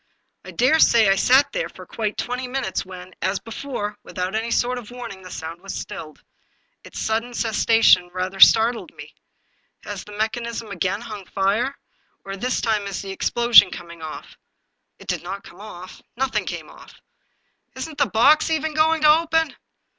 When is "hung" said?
11.01-11.25